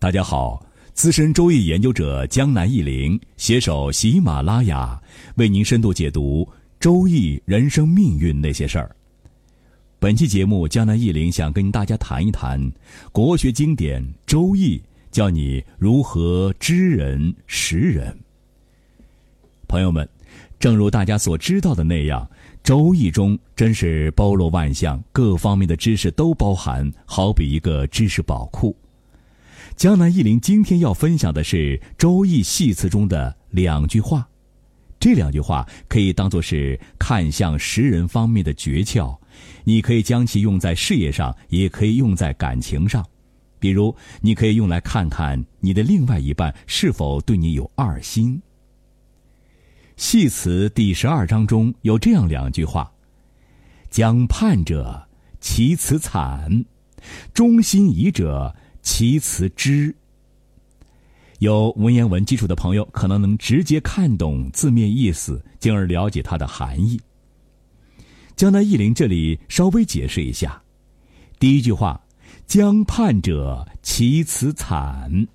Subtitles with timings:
[0.00, 4.98] 大家好，资深周易研究者江南忆林携手喜马拉雅，
[5.34, 6.48] 为您深度解读
[6.80, 8.96] 周易人生命运那些事儿。
[9.98, 12.58] 本期节目，江南忆林想跟大家谈一谈
[13.12, 14.78] 国学经典《周易》，
[15.10, 18.18] 教你如何知人识人。
[19.68, 20.08] 朋友们，
[20.58, 22.26] 正如大家所知道的那样，
[22.64, 28.74] 《周易》中真是包罗万象，各方面的知识都包含，好比一个知识宝库。
[29.76, 34.28] 江南忆林今天要分享的是《周易系辞》中的两句话，
[34.98, 39.16] 这两句话可以当做是看相识人方面的诀窍，
[39.64, 43.04] 你可以将其用在事业上，也可以用在感情上。
[43.58, 48.40] 比如，你可以用来看看你的另外一半是否对你有二心。
[49.96, 52.90] 系辞第十二章中有这样两句话
[53.90, 55.06] ：“将叛者，
[55.40, 56.64] 其辞惨；
[57.32, 59.94] 忠心疑者。”其辞之。
[61.38, 67.00] 有文言文基础的朋友可能能直接看懂字面意思，进而了解它的含义。
[68.36, 70.62] 江南忆林这里稍微解释一下：
[71.38, 72.02] 第一句话
[72.46, 75.26] “将叛者，其辞惨”，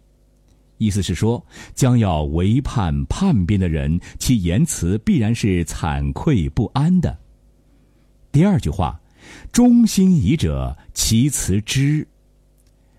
[0.78, 7.18] 意思是说将要为叛叛变的人，其言辞必然是惭愧不安的。
[8.32, 9.00] 第二句话
[9.52, 12.08] “忠心疑者，其辞知”。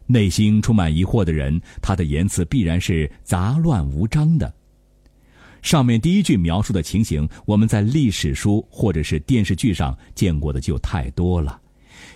[0.07, 4.53] 内心充满疑惑的人，他的言辞必然是杂乱无章的。
[5.63, 11.61] 上面第一句描述的情形，我们在历史书或者是电视剧上见过的就太多了。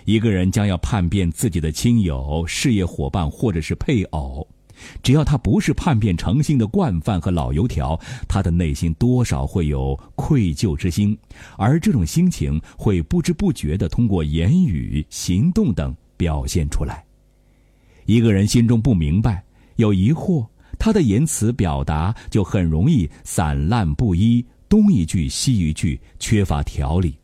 [0.05, 4.47] 一个人将要叛变自己的亲友、事业伙伴或者是配偶，
[5.03, 11.17] 只要他不是叛变成性的惯犯和老油条，他的内心多少会有愧疚之心，
[11.57, 17.03] 而这种心情会不知不觉地通过言语、行动等表现出来。
[18.11, 19.41] 一个人心中不明白、
[19.77, 20.45] 有疑惑，
[20.77, 27.20] 他的言辞表达就很容易散乱不一，东一句西一句，缺乏条理。